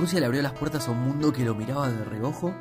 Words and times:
Rusia 0.00 0.18
le 0.18 0.24
abrió 0.24 0.40
las 0.40 0.54
puertas 0.54 0.88
a 0.88 0.92
un 0.92 1.02
mundo 1.02 1.30
que 1.30 1.44
lo 1.44 1.54
miraba 1.54 1.90
de 1.90 2.02
reojo 2.06 2.54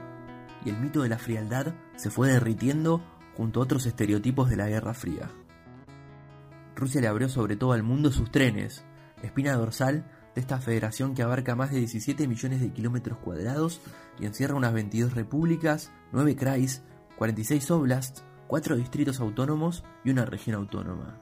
y 0.65 0.69
el 0.71 0.77
mito 0.77 1.03
de 1.03 1.07
la 1.07 1.17
frialdad 1.17 1.73
se 1.95 2.09
fue 2.09 2.27
derritiendo 2.27 3.01
junto 3.37 3.61
a 3.61 3.63
otros 3.63 3.85
estereotipos 3.85 4.49
de 4.49 4.57
la 4.57 4.67
Guerra 4.67 4.93
Fría. 4.93 5.31
Rusia 6.75 6.99
le 6.99 7.07
abrió 7.07 7.29
sobre 7.29 7.55
todo 7.55 7.71
al 7.71 7.81
mundo 7.81 8.11
sus 8.11 8.29
trenes, 8.29 8.83
espina 9.23 9.53
dorsal 9.53 10.03
de 10.35 10.41
esta 10.41 10.59
federación 10.59 11.15
que 11.15 11.23
abarca 11.23 11.55
más 11.55 11.71
de 11.71 11.77
17 11.77 12.27
millones 12.27 12.59
de 12.59 12.73
kilómetros 12.73 13.19
cuadrados 13.19 13.79
y 14.19 14.25
encierra 14.25 14.55
unas 14.55 14.73
22 14.73 15.13
repúblicas, 15.13 15.93
9 16.11 16.35
krais, 16.35 16.83
46 17.15 17.71
oblasts, 17.71 18.21
4 18.47 18.75
distritos 18.75 19.21
autónomos 19.21 19.85
y 20.03 20.09
una 20.09 20.25
región 20.25 20.57
autónoma. 20.57 21.21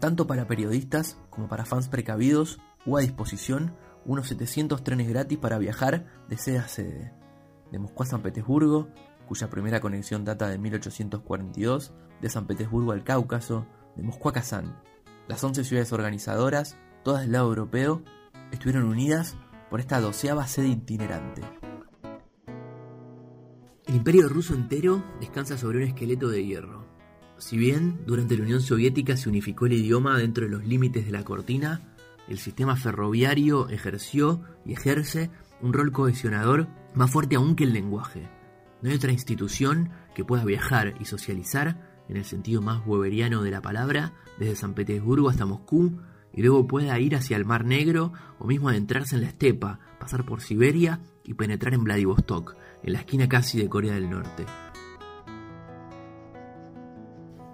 Tanto 0.00 0.26
para 0.26 0.46
periodistas 0.46 1.18
como 1.28 1.46
para 1.46 1.66
fans 1.66 1.88
precavidos, 1.88 2.58
hubo 2.86 2.96
a 2.96 3.02
disposición 3.02 3.74
unos 4.04 4.28
700 4.28 4.82
trenes 4.84 5.08
gratis 5.08 5.38
para 5.38 5.58
viajar 5.58 6.06
de 6.28 6.36
sede 6.36 6.58
a 6.58 6.68
sede, 6.68 7.12
de 7.70 7.78
Moscú 7.78 8.02
a 8.02 8.06
San 8.06 8.22
Petersburgo, 8.22 8.88
cuya 9.26 9.50
primera 9.50 9.80
conexión 9.80 10.24
data 10.24 10.48
de 10.48 10.58
1842, 10.58 11.92
de 12.20 12.28
San 12.28 12.46
Petersburgo 12.46 12.92
al 12.92 13.04
Cáucaso, 13.04 13.66
de 13.96 14.02
Moscú 14.02 14.28
a 14.28 14.32
Kazán. 14.32 14.76
Las 15.28 15.42
11 15.42 15.64
ciudades 15.64 15.92
organizadoras, 15.92 16.76
todas 17.04 17.22
del 17.22 17.32
lado 17.32 17.48
europeo, 17.48 18.02
estuvieron 18.50 18.84
unidas 18.84 19.36
por 19.70 19.80
esta 19.80 20.00
doceava 20.00 20.46
sede 20.46 20.68
itinerante. 20.68 21.42
El 23.86 23.96
imperio 23.96 24.28
ruso 24.28 24.54
entero 24.54 25.04
descansa 25.20 25.58
sobre 25.58 25.78
un 25.78 25.84
esqueleto 25.84 26.28
de 26.28 26.44
hierro. 26.44 26.86
Si 27.38 27.56
bien 27.56 28.04
durante 28.06 28.36
la 28.36 28.44
Unión 28.44 28.60
Soviética 28.60 29.16
se 29.16 29.28
unificó 29.28 29.66
el 29.66 29.72
idioma 29.72 30.16
dentro 30.18 30.44
de 30.44 30.50
los 30.50 30.64
límites 30.64 31.04
de 31.04 31.12
la 31.12 31.24
cortina, 31.24 31.91
el 32.28 32.38
sistema 32.38 32.76
ferroviario 32.76 33.68
ejerció 33.68 34.42
y 34.64 34.72
ejerce 34.72 35.30
un 35.60 35.72
rol 35.72 35.92
cohesionador 35.92 36.68
más 36.94 37.10
fuerte 37.10 37.36
aún 37.36 37.56
que 37.56 37.64
el 37.64 37.72
lenguaje. 37.72 38.28
No 38.80 38.90
hay 38.90 38.96
otra 38.96 39.12
institución 39.12 39.90
que 40.14 40.24
pueda 40.24 40.44
viajar 40.44 40.94
y 41.00 41.04
socializar, 41.04 42.04
en 42.08 42.16
el 42.16 42.24
sentido 42.24 42.60
más 42.60 42.82
weberiano 42.86 43.42
de 43.42 43.50
la 43.50 43.62
palabra, 43.62 44.12
desde 44.38 44.56
San 44.56 44.74
Petersburgo 44.74 45.28
hasta 45.28 45.46
Moscú, 45.46 46.00
y 46.32 46.42
luego 46.42 46.66
pueda 46.66 46.98
ir 46.98 47.14
hacia 47.14 47.36
el 47.36 47.44
Mar 47.44 47.64
Negro 47.64 48.12
o 48.38 48.46
mismo 48.46 48.68
adentrarse 48.68 49.14
en 49.14 49.22
la 49.22 49.28
estepa, 49.28 49.78
pasar 50.00 50.24
por 50.24 50.40
Siberia 50.40 51.00
y 51.24 51.34
penetrar 51.34 51.74
en 51.74 51.84
Vladivostok, 51.84 52.56
en 52.82 52.92
la 52.92 53.00
esquina 53.00 53.28
casi 53.28 53.58
de 53.58 53.68
Corea 53.68 53.94
del 53.94 54.10
Norte. 54.10 54.46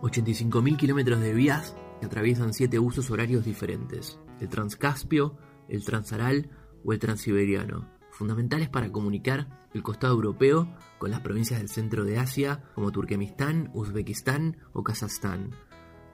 85.000 0.01 0.77
kilómetros 0.77 1.21
de 1.21 1.35
vías 1.35 1.77
que 2.01 2.07
atraviesan 2.07 2.55
siete 2.55 2.79
usos 2.79 3.11
horarios 3.11 3.45
diferentes, 3.45 4.19
el 4.41 4.49
Transcaspio, 4.49 5.37
el 5.69 5.85
Transaral 5.85 6.51
o 6.85 6.93
el 6.93 6.99
Transiberiano, 6.99 7.89
fundamentales 8.11 8.69
para 8.69 8.91
comunicar 8.91 9.69
el 9.75 9.83
costado 9.83 10.15
europeo 10.15 10.75
con 10.99 11.11
las 11.11 11.21
provincias 11.21 11.61
del 11.61 11.69
centro 11.69 12.05
de 12.05 12.19
Asia 12.19 12.63
como 12.75 12.91
Turkmenistán, 12.91 13.71
Uzbekistán 13.75 14.57
o 14.73 14.83
Kazajstán, 14.83 15.51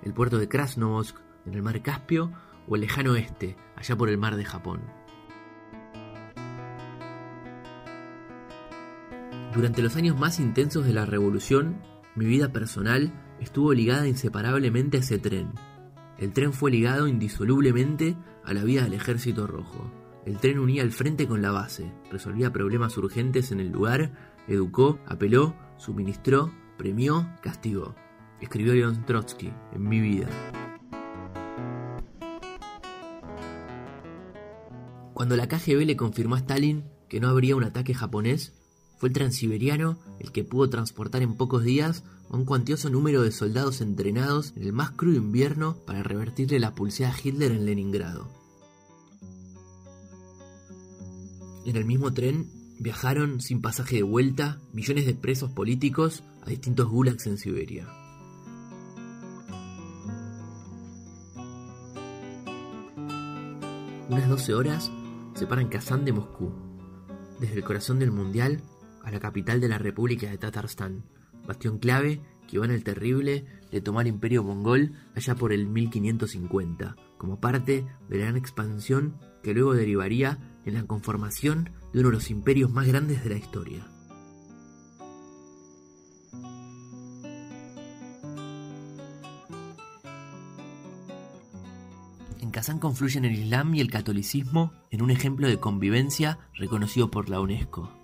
el 0.03 0.13
puerto 0.13 0.39
de 0.39 0.49
Krasnovodsk 0.49 1.17
en 1.47 1.55
el 1.55 1.63
mar 1.63 1.83
Caspio 1.83 2.33
o 2.69 2.75
el 2.75 2.83
lejano 2.83 3.13
oeste, 3.13 3.57
allá 3.77 3.97
por 3.97 4.09
el 4.09 4.19
mar 4.19 4.37
de 4.37 4.45
Japón. 4.45 4.81
Durante 9.55 9.83
los 9.83 9.95
años 9.95 10.19
más 10.19 10.41
intensos 10.41 10.85
de 10.85 10.93
la 10.93 11.07
revolución, 11.07 11.81
mi 12.17 12.25
vida 12.25 12.51
personal 12.51 13.13
estuvo 13.41 13.73
ligada 13.73 14.09
inseparablemente 14.09 14.97
a 14.97 15.01
ese 15.01 15.19
tren. 15.19 15.53
El 16.19 16.33
tren 16.33 16.53
fue 16.53 16.71
ligado 16.71 17.09
indisolublemente 17.09 18.17
a 18.45 18.55
la 18.55 18.65
vida 18.65 18.85
del 18.85 18.95
ejército 18.95 19.47
rojo. 19.47 19.91
El 20.25 20.39
tren 20.39 20.59
unía 20.59 20.83
el 20.83 20.93
frente 20.93 21.27
con 21.27 21.43
la 21.43 21.51
base, 21.51 21.93
resolvía 22.11 22.53
problemas 22.53 22.97
urgentes 22.97 23.51
en 23.53 23.61
el 23.61 23.71
lugar, 23.71 24.13
educó, 24.47 24.99
apeló, 25.07 25.55
suministró, 25.77 26.53
premió, 26.79 27.29
castigó. 27.43 27.95
Escribió 28.41 28.75
Leon 28.75 29.05
Trotsky 29.05 29.53
en 29.73 29.89
mi 29.89 30.01
vida. 30.01 30.29
Cuando 35.15 35.37
la 35.37 35.49
KGB 35.49 35.87
le 35.87 35.97
confirmó 35.97 36.35
a 36.35 36.39
Stalin 36.39 36.85
que 37.09 37.21
no 37.21 37.29
habría 37.29 37.57
un 37.57 37.65
ataque 37.65 37.95
japonés, 37.95 38.53
fue 39.05 39.11
el 39.11 39.15
transiberiano 39.15 39.99
el 40.19 40.33
que 40.33 40.45
pudo 40.45 40.71
transportar 40.71 41.21
en 41.21 41.37
pocos 41.37 41.63
días 41.63 42.05
a 42.31 42.37
un 42.39 42.47
cuantioso 42.47 42.89
número 42.89 43.21
de 43.21 43.33
soldados 43.33 43.83
entrenados 43.83 44.55
en 44.57 44.63
el 44.63 44.73
más 44.73 44.93
crudo 44.93 45.17
invierno 45.19 45.77
para 45.85 46.03
revertirle 46.03 46.59
la 46.59 46.75
pulseada 46.75 47.13
a 47.13 47.19
Hitler 47.23 47.53
en 47.53 47.67
Leningrado. 47.67 48.31
En 51.67 51.77
el 51.77 51.85
mismo 51.85 52.15
tren 52.15 52.49
viajaron 52.81 53.43
sin 53.43 53.61
pasaje 53.61 53.97
de 53.97 54.05
vuelta 54.05 54.59
millones 54.73 55.05
de 55.05 55.13
presos 55.13 55.51
políticos 55.51 56.25
a 56.41 56.49
distintos 56.49 56.89
gulags 56.89 57.27
en 57.27 57.37
Siberia. 57.37 57.87
Unas 64.09 64.31
12 64.31 64.55
horas 64.55 64.91
separan 65.35 65.69
Kazán 65.69 66.07
de 66.07 66.15
Moscú, 66.15 66.53
desde 67.39 67.57
el 67.57 67.65
corazón 67.65 67.99
del 67.99 68.11
Mundial 68.11 68.63
a 69.05 69.11
la 69.11 69.21
capital 69.21 69.61
de 69.61 69.69
la 69.69 69.79
República 69.79 70.29
de 70.29 70.39
Tatarstán, 70.39 71.05
bastión 71.47 71.79
clave 71.79 72.21
que 72.49 72.59
van 72.59 72.71
el 72.71 72.85
terrible 72.85 73.45
de 73.71 73.81
tomar 73.81 74.07
imperio 74.07 74.43
mongol 74.43 74.93
allá 75.15 75.35
por 75.35 75.53
el 75.53 75.67
1550, 75.67 76.97
como 77.19 77.41
parte 77.41 77.87
de 78.09 78.19
la 78.19 78.25
gran 78.25 78.37
expansión 78.37 79.17
que 79.43 79.55
luego 79.55 79.75
derivaría 79.75 80.39
en 80.65 80.75
la 80.75 80.85
conformación 80.85 81.71
de 81.93 82.01
uno 82.01 82.09
de 82.11 82.15
los 82.15 82.31
imperios 82.31 82.71
más 82.71 82.87
grandes 82.87 83.23
de 83.23 83.31
la 83.31 83.37
historia. 83.37 83.87
En 92.41 92.51
Kazán 92.51 92.79
confluyen 92.79 93.25
el 93.25 93.33
Islam 93.33 93.75
y 93.75 93.81
el 93.81 93.91
catolicismo 93.91 94.73
en 94.91 95.03
un 95.03 95.11
ejemplo 95.11 95.49
de 95.49 95.59
convivencia 95.59 96.39
reconocido 96.55 97.11
por 97.11 97.29
la 97.29 97.41
UNESCO. 97.41 98.04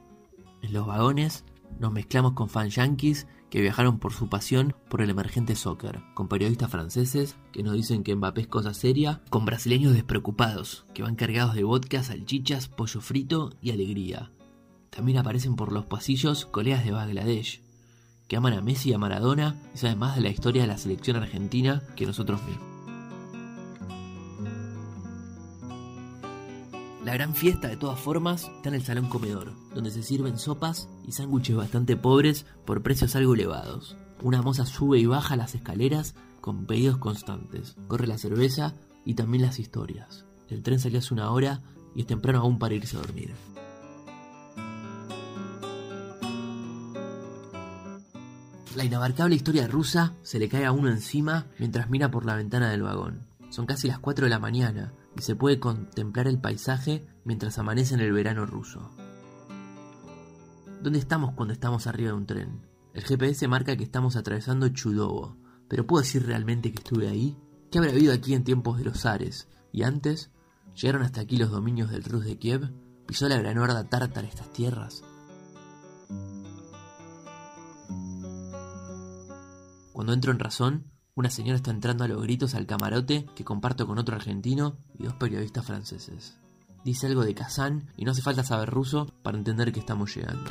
Los 0.70 0.86
vagones 0.86 1.44
nos 1.80 1.92
mezclamos 1.92 2.34
con 2.34 2.48
fans 2.48 2.76
yankees 2.76 3.26
que 3.50 3.60
viajaron 3.60 3.98
por 3.98 4.12
su 4.12 4.28
pasión 4.28 4.76
por 4.88 5.02
el 5.02 5.10
emergente 5.10 5.56
soccer, 5.56 6.00
con 6.14 6.28
periodistas 6.28 6.70
franceses 6.70 7.36
que 7.50 7.64
nos 7.64 7.74
dicen 7.74 8.04
que 8.04 8.14
Mbappé 8.14 8.42
es 8.42 8.46
cosa 8.46 8.72
seria, 8.72 9.20
con 9.30 9.44
brasileños 9.44 9.94
despreocupados 9.94 10.86
que 10.94 11.02
van 11.02 11.16
cargados 11.16 11.56
de 11.56 11.64
vodka, 11.64 12.04
salchichas, 12.04 12.68
pollo 12.68 13.00
frito 13.00 13.50
y 13.60 13.72
alegría. 13.72 14.30
También 14.90 15.18
aparecen 15.18 15.56
por 15.56 15.72
los 15.72 15.86
pasillos 15.86 16.46
colegas 16.46 16.84
de 16.84 16.92
Bangladesh, 16.92 17.62
que 18.28 18.36
aman 18.36 18.52
a 18.52 18.60
Messi 18.60 18.90
y 18.90 18.92
a 18.92 18.98
Maradona 18.98 19.56
y 19.74 19.78
saben 19.78 19.98
más 19.98 20.14
de 20.14 20.22
la 20.22 20.28
historia 20.28 20.62
de 20.62 20.68
la 20.68 20.78
selección 20.78 21.16
argentina 21.16 21.82
que 21.96 22.06
nosotros 22.06 22.40
mismos. 22.44 22.69
La 27.04 27.14
gran 27.14 27.34
fiesta, 27.34 27.68
de 27.68 27.78
todas 27.78 27.98
formas, 27.98 28.50
está 28.56 28.68
en 28.68 28.74
el 28.74 28.84
salón 28.84 29.08
comedor, 29.08 29.54
donde 29.74 29.90
se 29.90 30.02
sirven 30.02 30.38
sopas 30.38 30.90
y 31.08 31.12
sándwiches 31.12 31.56
bastante 31.56 31.96
pobres 31.96 32.44
por 32.66 32.82
precios 32.82 33.16
algo 33.16 33.32
elevados. 33.34 33.96
Una 34.22 34.42
moza 34.42 34.66
sube 34.66 34.98
y 34.98 35.06
baja 35.06 35.34
las 35.34 35.54
escaleras 35.54 36.14
con 36.42 36.66
pedidos 36.66 36.98
constantes. 36.98 37.74
Corre 37.88 38.06
la 38.06 38.18
cerveza 38.18 38.74
y 39.06 39.14
también 39.14 39.42
las 39.42 39.58
historias. 39.58 40.26
El 40.50 40.62
tren 40.62 40.78
salió 40.78 40.98
hace 40.98 41.14
una 41.14 41.30
hora 41.30 41.62
y 41.94 42.02
es 42.02 42.06
temprano 42.06 42.40
aún 42.40 42.58
para 42.58 42.74
irse 42.74 42.98
a 42.98 43.00
dormir. 43.00 43.32
La 48.76 48.84
inabarcable 48.84 49.36
historia 49.36 49.66
rusa 49.66 50.12
se 50.22 50.38
le 50.38 50.50
cae 50.50 50.66
a 50.66 50.72
uno 50.72 50.90
encima 50.90 51.46
mientras 51.58 51.88
mira 51.88 52.10
por 52.10 52.26
la 52.26 52.36
ventana 52.36 52.70
del 52.70 52.82
vagón. 52.82 53.26
Son 53.48 53.64
casi 53.64 53.88
las 53.88 53.98
4 53.98 54.26
de 54.26 54.30
la 54.30 54.38
mañana 54.38 54.92
y 55.16 55.22
se 55.22 55.36
puede 55.36 55.58
contemplar 55.58 56.26
el 56.28 56.40
paisaje 56.40 57.06
mientras 57.24 57.58
amanece 57.58 57.94
en 57.94 58.00
el 58.00 58.12
verano 58.12 58.46
ruso. 58.46 58.90
¿Dónde 60.82 60.98
estamos 60.98 61.34
cuando 61.34 61.52
estamos 61.52 61.86
arriba 61.86 62.10
de 62.10 62.16
un 62.16 62.26
tren? 62.26 62.66
El 62.94 63.04
GPS 63.04 63.46
marca 63.48 63.76
que 63.76 63.84
estamos 63.84 64.16
atravesando 64.16 64.68
Chudovo, 64.68 65.36
pero 65.68 65.86
¿puedo 65.86 66.02
decir 66.02 66.26
realmente 66.26 66.72
que 66.72 66.78
estuve 66.78 67.08
ahí? 67.08 67.36
¿Qué 67.70 67.78
habrá 67.78 67.92
habido 67.92 68.12
aquí 68.12 68.34
en 68.34 68.44
tiempos 68.44 68.78
de 68.78 68.84
los 68.84 69.00
zares? 69.00 69.48
¿Y 69.72 69.82
antes? 69.82 70.30
¿Llegaron 70.74 71.02
hasta 71.02 71.20
aquí 71.20 71.36
los 71.36 71.50
dominios 71.50 71.90
del 71.90 72.02
Rus 72.02 72.24
de 72.24 72.38
Kiev? 72.38 72.72
¿Pisó 73.06 73.28
la 73.28 73.38
gran 73.38 73.58
horda 73.58 73.88
tártara 73.88 74.26
estas 74.26 74.52
tierras? 74.52 75.04
Cuando 79.92 80.12
entro 80.12 80.32
en 80.32 80.38
razón, 80.38 80.90
una 81.20 81.30
señora 81.30 81.56
está 81.56 81.70
entrando 81.70 82.02
a 82.02 82.08
los 82.08 82.22
gritos 82.22 82.54
al 82.54 82.66
camarote 82.66 83.26
que 83.36 83.44
comparto 83.44 83.86
con 83.86 83.98
otro 83.98 84.16
argentino 84.16 84.78
y 84.98 85.04
dos 85.04 85.12
periodistas 85.14 85.66
franceses. 85.66 86.38
Dice 86.82 87.08
algo 87.08 87.24
de 87.24 87.34
Kazán 87.34 87.92
y 87.98 88.06
no 88.06 88.12
hace 88.12 88.22
falta 88.22 88.42
saber 88.42 88.70
ruso 88.70 89.06
para 89.22 89.36
entender 89.36 89.70
que 89.70 89.80
estamos 89.80 90.16
llegando. 90.16 90.50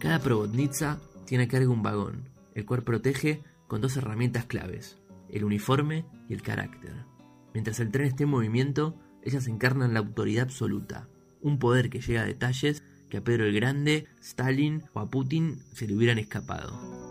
Cada 0.00 0.18
probotnitsa 0.20 0.98
tiene 1.26 1.44
a 1.44 1.48
cargo 1.48 1.74
un 1.74 1.82
vagón, 1.82 2.30
el 2.54 2.64
cual 2.64 2.84
protege 2.84 3.42
con 3.66 3.82
dos 3.82 3.98
herramientas 3.98 4.46
claves, 4.46 4.96
el 5.28 5.44
uniforme 5.44 6.06
y 6.26 6.32
el 6.32 6.40
carácter. 6.40 7.04
Mientras 7.52 7.80
el 7.80 7.90
tren 7.90 8.06
esté 8.06 8.22
en 8.22 8.30
movimiento, 8.30 8.94
ellas 9.22 9.46
encarnan 9.46 9.92
la 9.92 10.00
autoridad 10.00 10.44
absoluta, 10.44 11.06
un 11.42 11.58
poder 11.58 11.90
que 11.90 12.00
llega 12.00 12.22
a 12.22 12.26
detalles 12.26 12.82
que 13.10 13.18
a 13.18 13.24
Pedro 13.24 13.44
el 13.44 13.54
Grande, 13.54 14.06
Stalin 14.22 14.84
o 14.94 15.00
a 15.00 15.10
Putin 15.10 15.60
se 15.74 15.86
le 15.86 15.94
hubieran 15.94 16.18
escapado. 16.18 17.07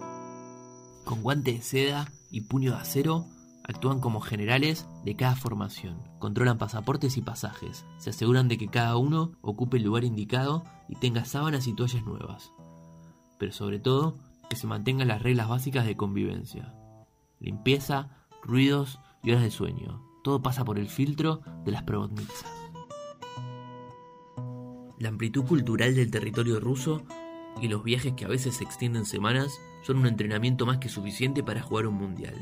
Con 1.07 1.23
guante 1.23 1.53
de 1.53 1.61
seda 1.61 2.11
y 2.29 2.41
puño 2.41 2.71
de 2.71 2.79
acero, 2.79 3.27
actúan 3.63 4.01
como 4.01 4.19
generales 4.19 4.89
de 5.05 5.15
cada 5.15 5.37
formación, 5.37 6.03
controlan 6.19 6.57
pasaportes 6.57 7.15
y 7.15 7.21
pasajes, 7.21 7.85
se 7.97 8.09
aseguran 8.09 8.49
de 8.49 8.57
que 8.57 8.67
cada 8.67 8.97
uno 8.97 9.31
ocupe 9.39 9.77
el 9.77 9.83
lugar 9.83 10.03
indicado 10.03 10.65
y 10.89 10.97
tenga 10.97 11.23
sábanas 11.23 11.65
y 11.67 11.73
toallas 11.73 12.03
nuevas. 12.03 12.51
Pero 13.39 13.53
sobre 13.53 13.79
todo, 13.79 14.17
que 14.49 14.57
se 14.57 14.67
mantengan 14.67 15.07
las 15.07 15.21
reglas 15.21 15.47
básicas 15.47 15.85
de 15.85 15.95
convivencia. 15.95 16.73
Limpieza, 17.39 18.09
ruidos 18.43 18.99
y 19.23 19.31
horas 19.31 19.43
de 19.43 19.51
sueño. 19.51 20.03
Todo 20.25 20.41
pasa 20.41 20.65
por 20.65 20.77
el 20.77 20.89
filtro 20.89 21.39
de 21.63 21.71
las 21.71 21.83
probotnitzas. 21.83 22.51
La 24.99 25.07
amplitud 25.07 25.45
cultural 25.45 25.95
del 25.95 26.11
territorio 26.11 26.59
ruso 26.59 27.01
y 27.61 27.69
los 27.69 27.81
viajes 27.81 28.11
que 28.11 28.25
a 28.25 28.29
veces 28.29 28.57
se 28.57 28.65
extienden 28.65 29.05
semanas 29.05 29.57
son 29.87 29.99
un 29.99 30.07
entrenamiento 30.07 30.65
más 30.65 30.79
que 30.79 30.89
suficiente 30.89 31.43
para 31.43 31.61
jugar 31.61 31.87
un 31.87 31.95
mundial. 31.95 32.35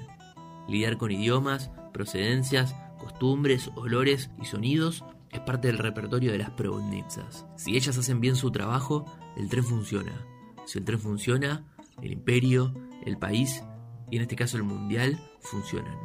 Lidiar 0.68 0.98
con 0.98 1.12
idiomas, 1.12 1.70
procedencias, 1.94 2.76
costumbres, 2.98 3.70
olores 3.76 4.32
y 4.42 4.46
sonidos 4.46 5.06
es 5.30 5.42
parte 5.42 5.68
del 5.68 5.78
repertorio 5.78 6.32
de 6.32 6.40
las 6.40 6.50
probotnitzas. 6.50 7.46
Si 7.56 7.78
ellas 7.78 8.00
hacen 8.00 8.20
bien 8.20 8.36
su 8.36 8.50
trabajo, 8.50 9.06
el 9.38 9.48
tren 9.48 9.64
funciona. 9.64 10.26
Si 10.66 10.80
el 10.80 10.86
tren 10.86 11.00
funciona, 11.00 11.64
el 12.02 12.14
imperio, 12.14 12.74
el 13.06 13.20
país 13.20 13.64
y 14.10 14.16
en 14.16 14.24
este 14.24 14.36
caso 14.36 14.58
el 14.58 14.64
mundial 14.64 15.20
funcionan. 15.42 15.96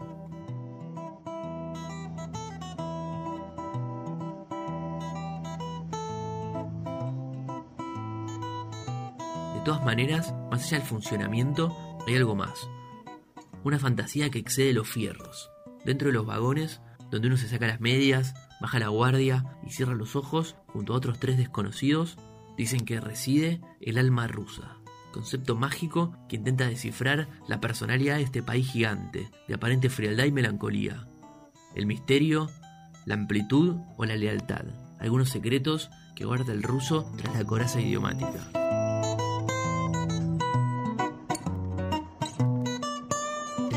De 9.60 9.66
todas 9.66 9.84
maneras, 9.84 10.34
más 10.50 10.64
allá 10.64 10.78
del 10.78 10.86
funcionamiento, 10.86 11.76
hay 12.06 12.16
algo 12.16 12.34
más. 12.34 12.70
Una 13.62 13.78
fantasía 13.78 14.30
que 14.30 14.38
excede 14.38 14.72
los 14.72 14.88
fierros. 14.88 15.50
Dentro 15.84 16.08
de 16.08 16.14
los 16.14 16.24
vagones, 16.24 16.80
donde 17.10 17.28
uno 17.28 17.36
se 17.36 17.46
saca 17.46 17.66
las 17.66 17.78
medias, 17.78 18.32
baja 18.62 18.78
la 18.78 18.88
guardia 18.88 19.44
y 19.62 19.70
cierra 19.70 19.94
los 19.94 20.16
ojos 20.16 20.56
junto 20.68 20.94
a 20.94 20.96
otros 20.96 21.20
tres 21.20 21.36
desconocidos, 21.36 22.16
dicen 22.56 22.86
que 22.86 23.00
reside 23.00 23.60
el 23.82 23.98
alma 23.98 24.28
rusa 24.28 24.78
concepto 25.12 25.56
mágico 25.56 26.16
que 26.28 26.36
intenta 26.36 26.68
descifrar 26.68 27.28
la 27.48 27.60
personalidad 27.60 28.16
de 28.16 28.22
este 28.22 28.44
país 28.44 28.70
gigante, 28.70 29.28
de 29.48 29.54
aparente 29.54 29.90
frialdad 29.90 30.24
y 30.24 30.30
melancolía. 30.30 31.08
El 31.74 31.86
misterio, 31.86 32.48
la 33.06 33.14
amplitud 33.14 33.76
o 33.96 34.04
la 34.04 34.14
lealtad, 34.14 34.66
algunos 35.00 35.30
secretos 35.30 35.90
que 36.14 36.24
guarda 36.24 36.52
el 36.52 36.62
ruso 36.62 37.12
tras 37.16 37.34
la 37.34 37.44
coraza 37.44 37.80
idiomática. 37.80 38.59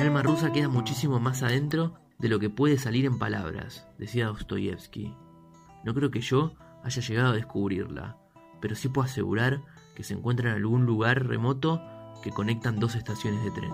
Alma 0.04 0.22
rusa 0.22 0.52
queda 0.52 0.68
muchísimo 0.68 1.20
más 1.20 1.44
adentro 1.44 1.94
de 2.20 2.28
lo 2.28 2.40
que 2.40 2.50
puede 2.50 2.78
salir 2.78 3.06
en 3.06 3.20
palabras, 3.20 3.88
decía 3.98 4.28
Dostoyevsky. 4.28 5.16
No 5.86 5.94
creo 5.94 6.12
que 6.12 6.20
yo 6.20 6.56
haya 6.84 7.02
llegado 7.02 7.30
a 7.30 7.36
descubrirla, 7.36 8.18
pero 8.60 8.76
sí 8.76 8.90
puedo 8.90 9.06
asegurar 9.06 9.62
que 9.96 10.04
se 10.04 10.14
encuentra 10.14 10.50
en 10.50 10.58
algún 10.58 10.86
lugar 10.86 11.26
remoto 11.26 11.82
que 12.22 12.32
conectan 12.32 12.80
dos 12.80 12.96
estaciones 12.96 13.44
de 13.44 13.52
tren. 13.52 13.72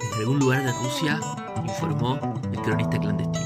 Desde 0.00 0.20
algún 0.20 0.38
lugar 0.38 0.64
de 0.64 0.72
Rusia, 0.72 1.20
informó 1.62 2.18
el 2.50 2.60
cronista 2.62 2.98
clandestino. 2.98 3.37